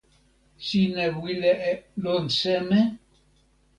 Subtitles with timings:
[0.67, 2.81] sina wile e lon seme?